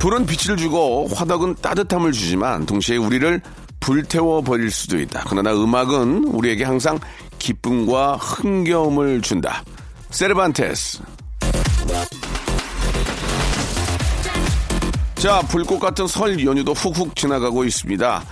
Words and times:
불은 0.00 0.24
빛을 0.24 0.56
주고 0.56 1.08
화덕은 1.14 1.56
따뜻함을 1.56 2.12
주지만 2.12 2.64
동시에 2.64 2.96
우리를 2.96 3.42
불태워 3.80 4.40
버릴 4.40 4.70
수도 4.70 4.98
있다. 4.98 5.24
그러나 5.28 5.52
음악은 5.52 6.24
우리에게 6.24 6.64
항상 6.64 6.98
기쁨과 7.38 8.16
흥겨움을 8.16 9.20
준다. 9.20 9.62
세르반테스. 10.08 11.02
자, 15.16 15.42
불꽃 15.42 15.78
같은 15.78 16.06
설 16.06 16.42
연휴도 16.46 16.72
훅훅 16.72 17.14
지나가고 17.14 17.64
있습니다. 17.64 18.24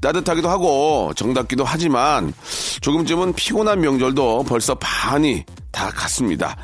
따뜻하기도 0.00 0.48
하고 0.48 1.12
정답기도 1.16 1.64
하지만 1.64 2.32
조금쯤은 2.80 3.32
피곤한 3.32 3.80
명절도 3.80 4.44
벌써 4.44 4.76
반이 4.76 5.44
다 5.72 5.90
갔습니다. 5.90 6.56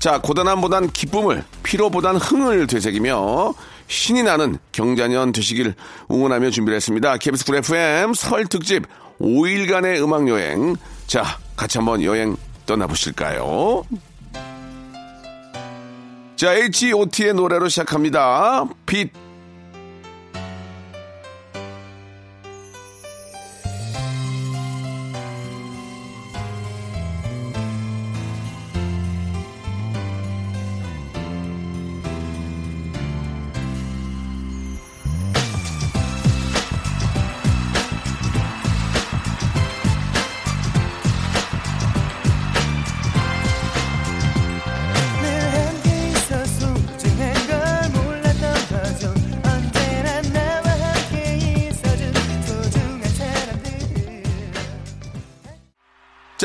자, 0.00 0.20
고단함보단 0.20 0.90
기쁨을, 0.90 1.44
피로보단 1.62 2.16
흥을 2.16 2.66
되새기며 2.66 3.54
신이 3.88 4.22
나는 4.22 4.58
경자년 4.70 5.32
되시길 5.32 5.74
응원하며 6.10 6.50
준비를 6.50 6.76
했습니다. 6.76 7.16
KBS 7.16 7.44
쿨 7.44 7.56
FM 7.56 8.14
설 8.14 8.46
특집 8.46 8.86
5일간의 9.20 10.02
음악 10.02 10.28
여행. 10.28 10.76
자, 11.06 11.24
같이 11.56 11.78
한번 11.78 12.02
여행 12.02 12.36
떠나보실까요? 12.66 13.84
자, 16.36 16.54
H.O.T의 16.54 17.34
노래로 17.34 17.68
시작합니다. 17.68 18.64
빛. 18.86 19.10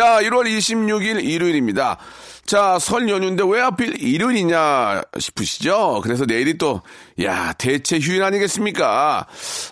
자, 0.03 0.19
1월 0.21 0.45
26일 0.45 1.23
일요일입니다. 1.23 1.97
자, 2.45 2.77
설 2.77 3.07
연휴인데 3.07 3.41
왜 3.47 3.61
하필 3.61 4.03
일요일이냐 4.03 5.01
싶으시죠? 5.17 6.01
그래서 6.03 6.25
내일이 6.25 6.57
또, 6.57 6.81
야, 7.21 7.53
대체 7.53 7.99
휴일 7.99 8.21
아니겠습니까? 8.21 9.25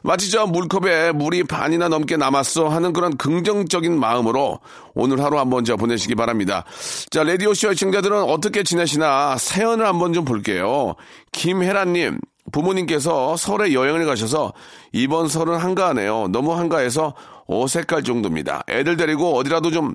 마치 0.04 0.32
저 0.32 0.46
물컵에 0.48 1.12
물이 1.12 1.44
반이나 1.44 1.90
넘게 1.90 2.16
남았어 2.16 2.70
하는 2.70 2.94
그런 2.94 3.18
긍정적인 3.18 4.00
마음으로 4.00 4.62
오늘 4.94 5.22
하루 5.22 5.38
한번 5.38 5.66
저 5.66 5.76
보내시기 5.76 6.16
바랍니다. 6.16 6.64
자, 7.10 7.26
라디오쇼 7.26 7.74
시청자들은 7.74 8.24
어떻게 8.24 8.64
지내시나 8.64 9.36
사연을 9.38 9.86
한번 9.86 10.14
좀 10.14 10.24
볼게요. 10.24 10.96
김혜란님, 11.34 12.20
부모님께서 12.54 13.36
설에 13.36 13.74
여행을 13.74 14.06
가셔서 14.06 14.54
이번 14.94 15.28
설은 15.28 15.58
한가하네요. 15.58 16.30
너무 16.30 16.54
한가해서 16.58 17.16
어색할 17.48 18.04
정도입니다. 18.04 18.64
애들 18.70 18.96
데리고 18.96 19.36
어디라도 19.36 19.72
좀 19.72 19.94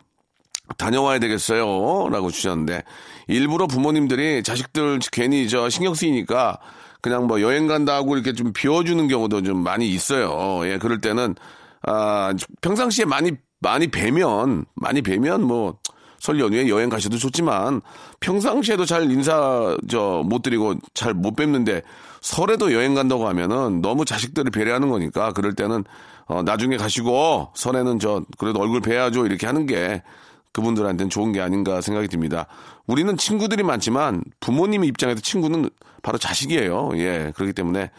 다녀와야 0.78 1.18
되겠어요. 1.18 2.08
라고 2.10 2.30
주셨는데, 2.30 2.82
일부러 3.28 3.66
부모님들이 3.66 4.42
자식들 4.42 4.98
괜히 5.12 5.48
저 5.48 5.68
신경 5.68 5.94
쓰이니까 5.94 6.58
그냥 7.00 7.26
뭐 7.26 7.40
여행 7.40 7.66
간다 7.66 7.94
하고 7.94 8.16
이렇게 8.16 8.32
좀 8.32 8.52
비워주는 8.52 9.06
경우도 9.08 9.42
좀 9.42 9.62
많이 9.62 9.88
있어요. 9.88 10.60
예, 10.68 10.78
그럴 10.78 11.00
때는, 11.00 11.34
아, 11.82 12.32
평상시에 12.62 13.04
많이, 13.04 13.32
많이 13.60 13.86
뵈면, 13.88 14.64
많이 14.74 15.02
뵈면 15.02 15.42
뭐, 15.42 15.78
설 16.18 16.40
연휴에 16.40 16.68
여행 16.68 16.88
가셔도 16.88 17.18
좋지만, 17.18 17.80
평상시에도 18.20 18.84
잘 18.86 19.10
인사, 19.10 19.76
저, 19.88 20.22
못 20.24 20.42
드리고 20.42 20.74
잘 20.94 21.14
못 21.14 21.36
뵙는데, 21.36 21.82
설에도 22.20 22.72
여행 22.72 22.94
간다고 22.94 23.28
하면은 23.28 23.80
너무 23.82 24.04
자식들을 24.04 24.50
배려하는 24.50 24.88
거니까, 24.88 25.32
그럴 25.32 25.54
때는, 25.54 25.84
어, 26.26 26.42
나중에 26.42 26.76
가시고, 26.76 27.52
설에는 27.54 28.00
저, 28.00 28.24
그래도 28.38 28.58
얼굴 28.60 28.80
뵈야죠. 28.80 29.26
이렇게 29.26 29.46
하는 29.46 29.66
게, 29.66 30.02
그분들한테는 30.52 31.10
좋은 31.10 31.32
게 31.32 31.40
아닌가 31.40 31.80
생각이 31.80 32.08
듭니다. 32.08 32.46
우리는 32.86 33.16
친구들이 33.16 33.62
많지만 33.62 34.22
부모님 34.40 34.84
입장에서 34.84 35.20
친구는 35.20 35.70
바로 36.02 36.18
자식이에요. 36.18 36.90
예. 36.94 37.32
그렇기 37.34 37.52
때문에 37.52 37.90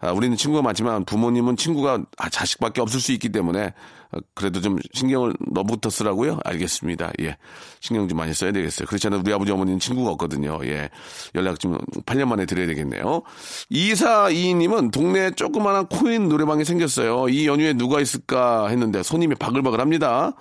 아, 0.00 0.12
우리는 0.12 0.36
친구가 0.36 0.62
많지만 0.62 1.04
부모님은 1.04 1.56
친구가 1.56 2.04
아, 2.18 2.28
자식밖에 2.28 2.80
없을 2.80 3.00
수 3.00 3.10
있기 3.12 3.30
때문에 3.30 3.74
어, 4.12 4.18
그래도 4.34 4.60
좀 4.60 4.78
신경을 4.92 5.34
너부터 5.52 5.90
쓰라고요? 5.90 6.38
알겠습니다. 6.44 7.10
예. 7.20 7.36
신경 7.80 8.06
좀 8.06 8.16
많이 8.16 8.32
써야 8.32 8.52
되겠어요. 8.52 8.86
그렇잖아요. 8.86 9.20
우리 9.20 9.32
아버지 9.32 9.50
어머니는 9.50 9.80
친구가 9.80 10.12
없거든요. 10.12 10.60
예. 10.64 10.88
연락 11.34 11.58
좀 11.58 11.78
8년 12.06 12.28
만에 12.28 12.46
드려야 12.46 12.68
되겠네요. 12.68 13.22
이사이님은 13.70 14.92
동네에 14.92 15.32
조그마한 15.32 15.88
코인 15.88 16.28
노래방이 16.28 16.64
생겼어요. 16.64 17.28
이 17.28 17.48
연휴에 17.48 17.72
누가 17.72 18.00
있을까 18.00 18.68
했는데 18.68 19.02
손님이 19.02 19.34
바글바글 19.34 19.80
합니다. 19.80 20.32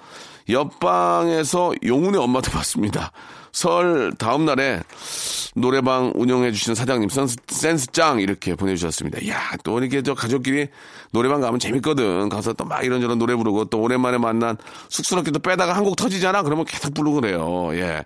옆방에서 0.50 1.74
용훈의 1.86 2.22
엄마도 2.22 2.52
봤습니다. 2.52 3.12
설 3.58 4.14
다음 4.20 4.46
날에 4.46 4.82
노래방 5.56 6.12
운영해 6.14 6.52
주시는 6.52 6.76
사장님 6.76 7.10
센스, 7.10 7.36
센스 7.48 7.88
짱 7.88 8.20
이렇게 8.20 8.54
보내주셨습니다. 8.54 9.28
야, 9.30 9.40
또 9.64 9.80
이렇게 9.80 10.04
저 10.04 10.14
가족끼리 10.14 10.68
노래방 11.12 11.42
가면 11.42 11.60
재밌거든. 11.60 12.30
가서 12.30 12.54
또 12.54 12.66
막 12.68 12.84
이런저런 12.84 13.18
노래 13.18 13.34
부르고 13.34 13.66
또 13.66 13.80
오랜만에 13.82 14.18
만난 14.20 14.58
쑥스럽게 14.90 15.32
또 15.32 15.40
빼다가 15.40 15.74
한 15.76 15.88
곡 15.88 15.96
터지잖아. 15.96 16.44
그러면 16.44 16.66
계속 16.66 16.94
부르고 16.94 17.22
그래요. 17.22 17.70
예. 17.74 18.04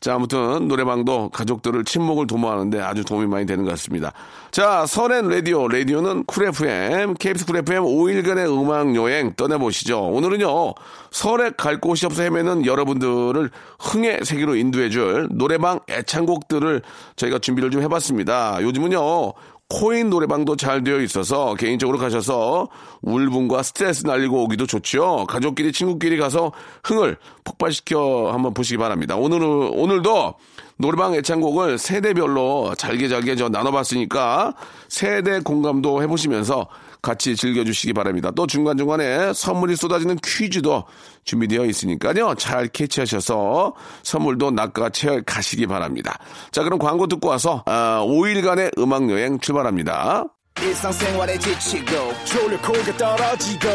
자, 0.00 0.14
아무튼 0.14 0.68
노래방도 0.68 1.28
가족들을 1.30 1.84
친목을 1.84 2.26
도모하는데 2.28 2.80
아주 2.80 3.04
도움이 3.04 3.26
많이 3.26 3.44
되는 3.44 3.64
것 3.64 3.70
같습니다. 3.72 4.12
자, 4.52 4.86
설엔 4.86 5.28
라디오. 5.28 5.66
라디오는 5.68 6.24
쿨 6.26 6.46
FM, 6.46 7.14
KBS 7.14 7.44
쿨 7.44 7.56
FM 7.56 7.82
5일간의 7.82 8.46
음악 8.48 8.94
여행 8.94 9.34
떠나보시죠. 9.34 10.00
오늘은요, 10.00 10.74
설에 11.10 11.50
갈 11.56 11.80
곳이 11.80 12.06
없어 12.06 12.22
헤매는 12.22 12.64
여러분들을 12.66 13.50
흥의 13.80 14.20
세계로 14.22 14.54
인도해 14.54 14.88
줄 14.94 15.28
노래방 15.32 15.80
애창곡들을 15.90 16.82
저희가 17.16 17.40
준비를 17.40 17.70
좀 17.72 17.82
해봤습니다. 17.82 18.62
요즘은요, 18.62 19.32
코인 19.68 20.08
노래방도 20.08 20.56
잘 20.56 20.84
되어 20.84 21.00
있어서 21.00 21.54
개인적으로 21.54 21.98
가셔서 21.98 22.68
울분과 23.02 23.64
스트레스 23.64 24.06
날리고 24.06 24.44
오기도 24.44 24.66
좋죠. 24.66 25.26
가족끼리 25.28 25.72
친구끼리 25.72 26.16
가서 26.16 26.52
흥을 26.84 27.16
폭발시켜 27.42 28.30
한번 28.32 28.54
보시기 28.54 28.78
바랍니다. 28.78 29.16
오늘은 29.16 29.46
오늘도 29.74 30.34
노래방 30.76 31.14
애창곡을 31.14 31.78
세대별로 31.78 32.74
잘게 32.76 33.08
잘게 33.08 33.34
저 33.34 33.48
나눠봤으니까 33.48 34.54
세대 34.88 35.40
공감도 35.40 36.02
해보시면서 36.02 36.68
같이 37.04 37.36
즐겨주시기 37.36 37.92
바랍니다. 37.92 38.32
또 38.34 38.46
중간중간에 38.46 39.32
선물이 39.34 39.76
쏟아지는 39.76 40.16
퀴즈도 40.24 40.84
준비되어 41.24 41.66
있으니까요. 41.66 42.34
잘 42.36 42.66
캐치하셔서 42.68 43.74
선물도 44.02 44.50
낚아채 44.52 45.22
가시기 45.24 45.66
바랍니다. 45.66 46.18
자, 46.50 46.62
그럼 46.62 46.78
광고 46.78 47.06
듣고 47.06 47.28
와서 47.28 47.62
아, 47.66 48.02
5일간의 48.04 48.78
음악여행 48.78 49.38
출발합니다. 49.38 50.24
지치고, 51.40 52.12
떨어지고, 52.96 53.68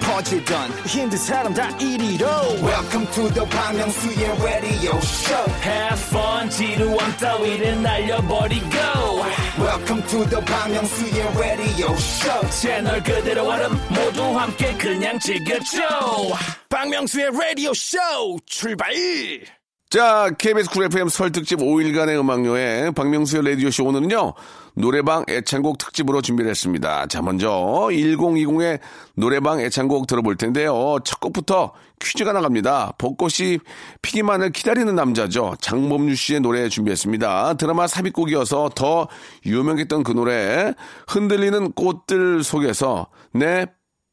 퍼지던, 0.00 0.70
welcome 2.62 3.06
to 3.12 3.28
the 3.30 3.44
Park 3.50 3.76
Myung-soo's 3.76 4.42
radio 4.42 4.96
show 5.00 5.44
Have 5.62 5.98
fun 5.98 6.48
지루함 6.50 7.16
따위를 7.18 7.82
날려버리고 7.82 8.68
welcome 9.58 10.02
to 10.02 10.24
the 10.28 10.40
Myung-soo's 10.42 11.38
radio 11.38 11.92
show 11.94 12.50
채널 12.50 13.02
그대로 13.02 13.48
얼음 13.48 13.72
모두 13.88 14.22
함께 14.38 14.76
그냥 14.76 15.18
즐겨줘 15.18 15.80
박명수의 16.68 17.26
radio 17.28 17.70
show 17.70 18.38
출발 18.44 18.92
자, 19.88 20.30
KBS 20.36 20.68
쿨 20.70 20.84
FM 20.86 21.08
설 21.08 21.30
특집 21.32 21.60
5일간의 21.60 22.18
음악 22.20 22.44
여행 22.44 22.92
박명수의 22.92 23.44
라디오 23.44 23.70
쇼 23.70 23.84
오늘은요, 23.84 24.34
노래방 24.78 25.24
애창곡 25.28 25.78
특집으로 25.78 26.20
준비를 26.20 26.50
했습니다. 26.50 27.06
자, 27.06 27.22
먼저 27.22 27.48
1020의 27.90 28.78
노래방 29.14 29.58
애창곡 29.60 30.06
들어볼 30.06 30.36
텐데요. 30.36 30.98
첫 31.02 31.18
곡부터 31.18 31.72
퀴즈가 31.98 32.34
나갑니다. 32.34 32.92
벚꽃이 32.98 33.58
피기만을 34.02 34.52
기다리는 34.52 34.94
남자죠. 34.94 35.56
장범규 35.62 36.14
씨의 36.14 36.40
노래 36.40 36.68
준비했습니다. 36.68 37.54
드라마 37.54 37.86
삽입곡이어서 37.86 38.72
더 38.74 39.08
유명했던 39.46 40.02
그 40.02 40.12
노래, 40.12 40.74
흔들리는 41.08 41.72
꽃들 41.72 42.44
속에서 42.44 43.06
내 43.32 43.66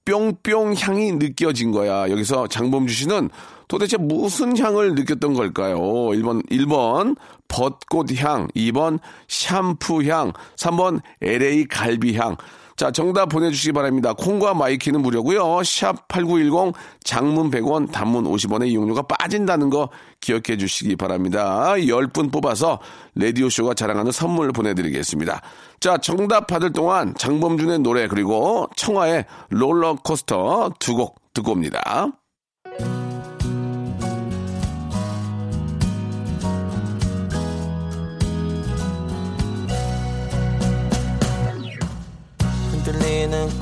뿅뿅 0.06 0.76
향이 0.80 1.14
느껴진 1.14 1.72
거야. 1.72 2.10
여기서 2.10 2.48
장범주 2.48 2.94
씨는 2.94 3.30
도대체 3.68 3.98
무슨 3.98 4.58
향을 4.58 4.96
느꼈던 4.96 5.34
걸까요? 5.34 5.78
1번, 5.80 6.48
1번, 6.50 7.16
벚꽃 7.54 8.20
향, 8.20 8.48
2번, 8.56 8.98
샴푸 9.28 10.04
향, 10.10 10.34
3번, 10.58 11.02
LA 11.22 11.66
갈비 11.66 12.18
향. 12.18 12.36
자, 12.76 12.90
정답 12.90 13.28
보내주시기 13.28 13.74
바랍니다. 13.74 14.14
콩과 14.14 14.56
마이케이는 14.56 15.04
무료고요 15.04 15.62
샵 15.64 16.08
8910, 16.08 16.74
장문 17.04 17.52
100원, 17.52 17.92
단문 17.92 18.24
50원의 18.24 18.70
이용료가 18.70 19.04
빠진다는 19.04 19.70
거 19.70 19.90
기억해 20.22 20.58
주시기 20.58 20.96
바랍니다. 20.96 21.74
10분 21.76 22.32
뽑아서 22.32 22.80
라디오쇼가 23.14 23.76
자랑하는 23.76 24.12
선물 24.12 24.52
보내드리겠습니다. 24.52 25.42
자, 25.80 25.98
정답 26.00 26.48
받을 26.48 26.74
동안 26.74 27.14
장범준의 27.16 27.80
노래 27.80 28.08
그리고 28.08 28.68
청하의 28.76 29.26
롤러코스터 29.50 30.72
두 30.80 30.96
곡 30.96 31.22
듣고 31.34 31.52
옵니다. 31.52 32.08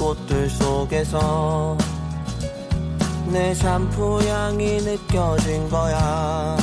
꽃들 0.01 0.49
속에서 0.49 1.77
내 3.27 3.53
샴푸 3.53 4.19
향이 4.23 4.77
느껴진 4.77 5.69
거야 5.69 6.57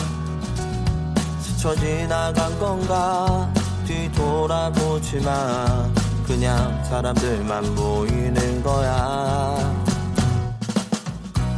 스쳐 1.41 1.73
지나간 1.77 2.59
건가 2.59 3.49
뒤돌아보지 3.87 5.21
마 5.21 5.89
그냥 6.27 6.83
사람들만 6.83 7.77
보이는 7.77 8.63
거야 8.65 9.85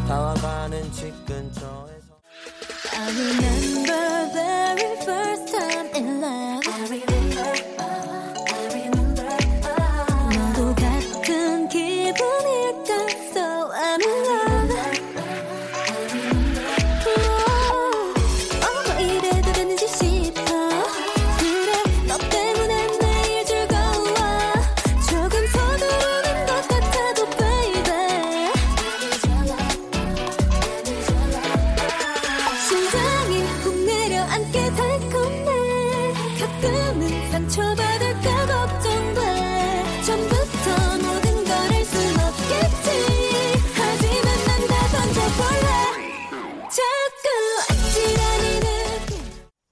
다와가는 0.06 0.92
집 0.92 1.14
근처에서 1.24 2.20
I 2.92 3.08
remember 3.10 4.32
very 4.34 4.96
first 5.02 5.50
time 5.50 5.90
in 5.94 6.22
love. 6.22 7.19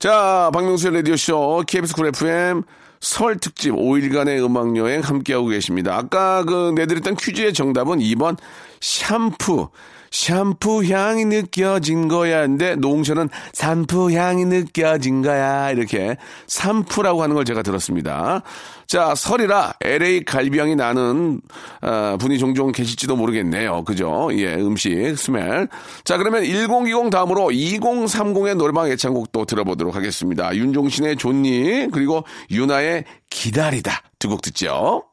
자, 0.08 0.50
박명수의 0.55 0.94
라디오쇼, 0.94 1.64
KBS 1.66 1.93
쿨 1.93 2.06
FM 2.06 2.62
설 2.99 3.37
특집 3.37 3.72
5일간의 3.72 4.43
음악여행 4.43 5.02
함께하고 5.02 5.49
계십니다. 5.49 5.99
아까 5.99 6.44
그 6.44 6.72
내드렸던 6.75 7.16
퀴즈의 7.16 7.52
정답은 7.52 7.99
2번 7.99 8.38
샴푸. 8.81 9.69
샴푸 10.10 10.82
향이 10.82 11.26
느껴진 11.26 12.08
거야. 12.08 12.40
근데 12.40 12.75
노홍철은 12.76 13.28
산푸 13.52 14.10
향이 14.12 14.46
느껴진 14.46 15.20
거야. 15.20 15.70
이렇게 15.72 16.16
산푸라고 16.46 17.22
하는 17.22 17.34
걸 17.34 17.44
제가 17.44 17.60
들었습니다. 17.60 18.40
자, 18.88 19.14
설이라 19.14 19.75
LA 19.82 20.25
갈비향이 20.25 20.75
나는 20.75 21.43
아, 21.82 22.17
분이 22.19 22.38
종종 22.38 22.73
계실지도 22.73 23.17
모르겠네요. 23.17 23.85
그죠? 23.85 24.31
예, 24.32 24.55
음식, 24.55 25.14
smell. 25.14 25.69
자, 26.05 26.17
그러면 26.17 26.43
1020 26.44 27.11
다음으로 27.11 27.49
2030의 27.49 28.56
노래방 28.56 28.88
애창곡 28.88 29.31
또 29.31 29.44
들어보도록 29.44 29.94
하겠습니다. 29.94 30.56
윤종신의 30.56 31.17
존니, 31.17 31.88
그리고 31.93 32.25
유나의 32.50 33.05
기다리다. 33.29 33.93
두 34.19 34.29
곡 34.31 34.40
듣죠. 34.40 35.05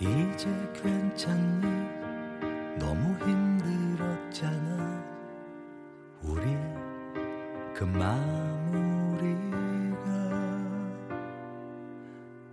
이제 0.00 0.46
괜찮니 0.82 1.66
너무 2.78 3.16
힘들었잖아 3.24 4.85
그 7.76 7.84
마무리가 7.84 9.26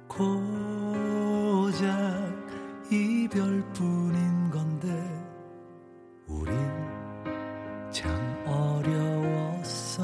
고작 0.10 1.72
이별뿐인 2.92 4.50
건데 4.50 4.90
우린 6.28 6.54
참 7.90 8.12
어려웠어. 8.46 10.04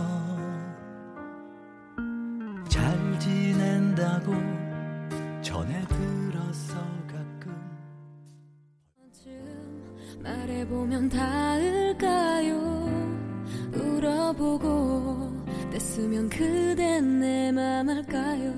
잘 2.69 3.19
지낸다고 3.19 4.31
전해 5.41 5.85
들었어 5.85 6.75
가끔 7.07 7.53
말해보면 10.23 11.09
닿을까요? 11.09 12.57
울어보고 13.73 14.88
뗐으면 15.73 16.29
그댄 16.29 17.19
내맘 17.19 17.89
알까요? 17.89 18.53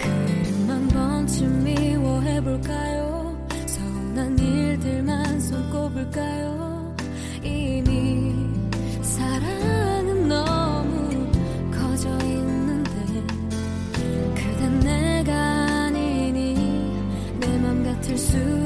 그 0.00 0.06
이름 0.08 0.70
한 0.70 0.88
번쯤 0.88 1.64
미워해볼까요? 1.64 3.46
서운한 3.66 4.38
일들만 4.38 5.40
손꼽을까요? 5.40 6.96
이미 7.42 8.34
사랑은 9.02 10.28
너무 10.28 11.30
커져 11.70 12.08
있는데 12.24 12.90
그댄 14.34 14.80
내가 14.80 15.32
아니니 15.86 16.54
내 17.40 17.58
맘 17.58 17.84
같을 17.84 18.16
수 18.16 18.63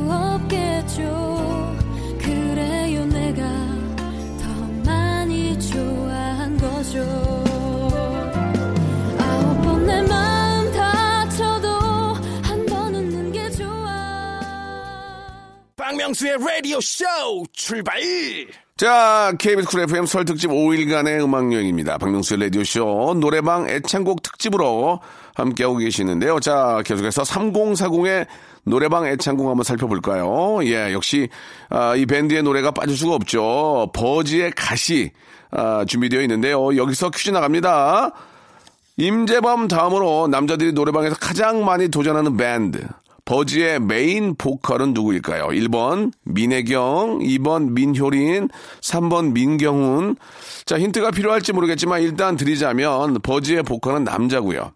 박명수의 16.09 16.39
라디오 16.39 16.81
쇼 16.81 17.05
출발 17.53 18.01
자, 18.77 19.33
KBS 19.39 19.69
쿨 19.69 19.81
FM 19.83 20.07
설 20.07 20.25
특집 20.25 20.49
5일간의 20.49 21.23
음악여행입니다. 21.23 21.99
박명수의 21.99 22.41
라디오쇼 22.45 23.17
노래방 23.21 23.69
애창곡 23.69 24.23
특집으로 24.23 25.01
함께하고 25.35 25.77
계시는데요. 25.77 26.41
자, 26.41 26.81
계속해서 26.85 27.23
3040의 27.23 28.27
노래방 28.65 29.07
애창곡 29.07 29.49
한번 29.49 29.65
살펴볼까요? 29.65 30.61
예, 30.65 30.93
역시, 30.93 31.29
아, 31.69 31.95
이 31.97 32.07
밴드의 32.07 32.43
노래가 32.43 32.71
빠질 32.71 32.97
수가 32.97 33.15
없죠. 33.15 33.91
버즈의 33.93 34.53
가시, 34.53 35.11
아, 35.51 35.85
준비되어 35.87 36.23
있는데요. 36.23 36.77
여기서 36.77 37.11
퀴즈 37.11 37.31
나갑니다. 37.31 38.13
임재범 38.97 39.69
다음으로 39.69 40.29
남자들이 40.29 40.73
노래방에서 40.73 41.17
가장 41.17 41.65
많이 41.65 41.89
도전하는 41.89 42.37
밴드. 42.37 42.87
버즈의 43.29 43.81
메인 43.81 44.35
보컬은 44.37 44.95
누구일까요? 44.95 45.49
1번 45.49 46.13
민혜경, 46.25 47.19
2번 47.19 47.73
민효린, 47.73 48.49
3번 48.81 49.33
민경훈. 49.33 50.17
자, 50.65 50.79
힌트가 50.79 51.11
필요할지 51.11 51.53
모르겠지만 51.53 52.01
일단 52.01 52.37
드리자면 52.37 53.19
버즈의 53.23 53.65
보컬은 53.65 54.05
남자고요. 54.05 54.73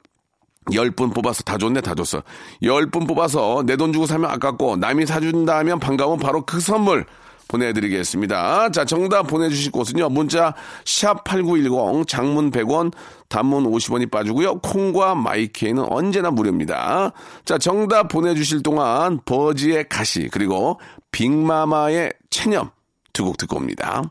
열분 0.74 1.10
뽑아서 1.10 1.42
다 1.44 1.56
줬네, 1.56 1.80
다 1.80 1.94
줬어. 1.94 2.22
열분 2.62 3.06
뽑아서 3.06 3.62
내 3.64 3.76
돈 3.76 3.90
주고 3.90 4.04
사면 4.04 4.30
아깝고 4.30 4.76
남이 4.76 5.06
사준다 5.06 5.56
하면 5.60 5.80
반가운 5.80 6.18
바로 6.18 6.44
그 6.44 6.60
선물 6.60 7.06
보내드리겠습니다. 7.48 8.70
자, 8.70 8.84
정답 8.84 9.24
보내주실 9.24 9.72
곳은요. 9.72 10.08
문자 10.08 10.54
샵 10.84 11.24
8910 11.24 12.06
장문 12.08 12.50
100원 12.50 12.92
단문 13.28 13.64
50원이 13.70 14.10
빠지고요. 14.10 14.58
콩과 14.60 15.14
마이케이는 15.14 15.84
언제나 15.88 16.30
무료입니다. 16.30 17.12
자, 17.44 17.58
정답 17.58 18.08
보내주실 18.08 18.62
동안 18.62 19.20
버지의 19.24 19.88
가시 19.88 20.28
그리고 20.30 20.80
빅마마의 21.12 22.12
체념 22.30 22.70
두 23.12 23.24
곡 23.24 23.36
듣고 23.36 23.56
옵니다. 23.56 24.02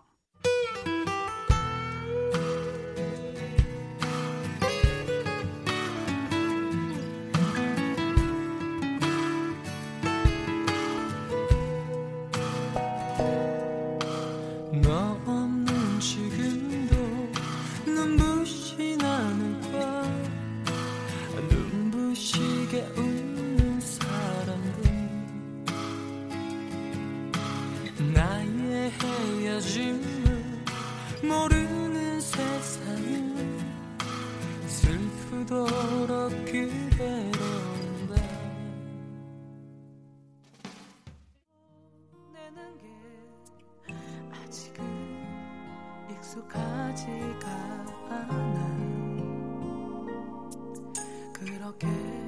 그 51.79 52.20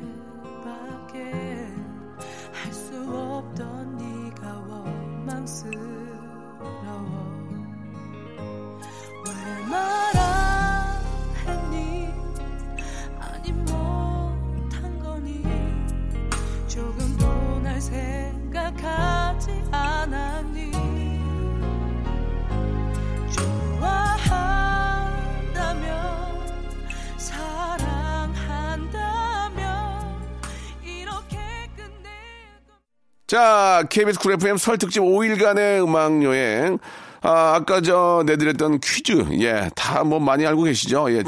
자, 33.28 33.84
KBS 33.90 34.20
쿨 34.20 34.34
FM 34.34 34.58
설 34.58 34.78
특집 34.78 35.02
5일간의 35.02 35.84
음악 35.84 36.24
여행. 36.24 36.78
아, 37.22 37.54
아까 37.56 37.80
저 37.82 38.24
내드렸던 38.26 38.82
퀴즈. 38.82 39.26
예, 39.42 39.70
다 39.76 40.04
뭐 40.04 40.20
많이 40.20 40.46
알고 40.46 40.64
계시죠? 40.64 41.10
예, 41.12 41.24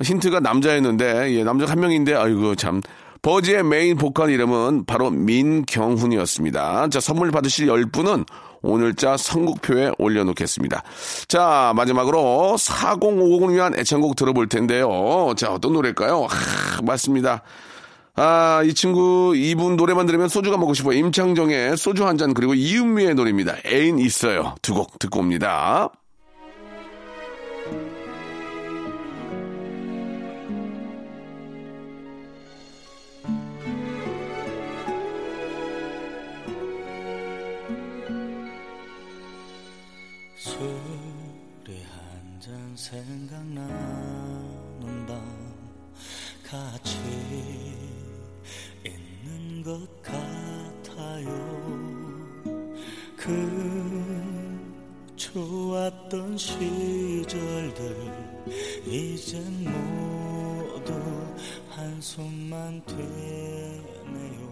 힌트가 0.00 0.38
남자였는데, 0.40 1.34
예, 1.34 1.42
남자 1.44 1.66
한 1.66 1.80
명인데, 1.80 2.14
아이고, 2.14 2.54
참. 2.54 2.80
버즈의 3.22 3.62
메인 3.64 3.96
보컬 3.96 4.30
이름은 4.30 4.84
바로 4.84 5.10
민경훈이었습니다. 5.10 6.88
자, 6.88 7.00
선물 7.00 7.30
받으실 7.30 7.66
10분은 7.68 8.26
오늘자 8.62 9.16
선곡표에 9.16 9.92
올려놓겠습니다. 9.98 10.82
자, 11.28 11.72
마지막으로 11.76 12.56
4050을 12.58 13.52
위한 13.54 13.78
애창곡 13.78 14.16
들어볼 14.16 14.48
텐데요. 14.48 15.34
자, 15.36 15.52
어떤 15.52 15.72
노래일까요? 15.72 16.26
아, 16.30 16.82
맞습니다. 16.82 17.42
아, 18.14 18.62
이 18.64 18.74
친구, 18.74 19.32
이분 19.36 19.76
노래만 19.76 20.04
들으면 20.06 20.28
소주가 20.28 20.58
먹고 20.58 20.74
싶어. 20.74 20.92
임창정의 20.92 21.76
소주 21.78 22.06
한 22.06 22.18
잔, 22.18 22.34
그리고 22.34 22.52
이은미의 22.54 23.14
노래입니다. 23.14 23.56
애인 23.66 23.98
있어요. 23.98 24.54
두 24.60 24.74
곡 24.74 24.98
듣고 24.98 25.20
옵니다. 25.20 25.90
그 53.24 55.12
좋았던 55.14 56.36
시절들 56.36 57.96
이젠 58.84 59.62
모두 59.62 60.92
한숨만 61.70 62.82
되네요 62.84 64.51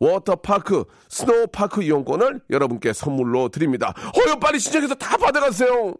워터파크 0.00 0.84
스노우파크 1.08 1.82
이용권을 1.82 2.40
여러분께 2.50 2.92
선물로 2.92 3.48
드립니다. 3.48 3.94
어여 4.16 4.36
빨리 4.36 4.58
신청해서 4.58 4.94
다 4.94 5.16
받아가세요. 5.16 5.94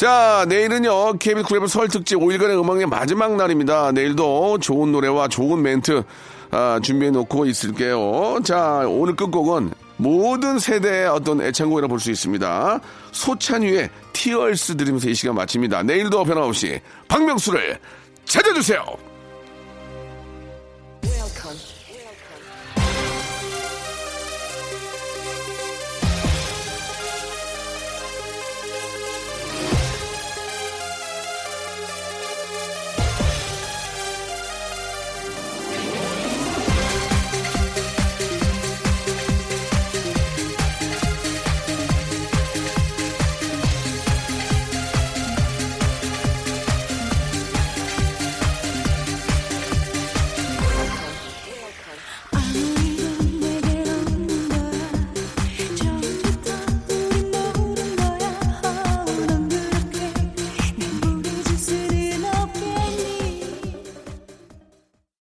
자, 0.00 0.46
내일은요, 0.48 1.18
KBS 1.18 1.46
쿨 1.46 1.58
FM 1.58 1.66
설 1.66 1.88
특집 1.88 2.16
5일간의 2.16 2.58
음악의 2.58 2.86
마지막 2.86 3.36
날입니다. 3.36 3.92
내일도 3.92 4.56
좋은 4.56 4.92
노래와 4.92 5.28
좋은 5.28 5.60
멘트, 5.60 6.04
아, 6.50 6.80
준비해 6.82 7.10
놓고 7.10 7.44
있을게요. 7.44 8.38
자, 8.42 8.86
오늘 8.88 9.14
끝곡은 9.14 9.70
모든 10.00 10.58
세대의 10.58 11.08
어떤 11.08 11.40
애창곡이라 11.42 11.86
볼 11.88 12.00
수 12.00 12.10
있습니다. 12.10 12.80
소찬유의 13.12 13.90
티얼스 14.14 14.76
드리면서 14.76 15.08
이 15.10 15.14
시간 15.14 15.34
마칩니다. 15.34 15.82
내일도 15.82 16.24
변함없이 16.24 16.80
박명수를 17.08 17.78
찾아주세요. 18.24 18.84
Welcome. 21.02 21.79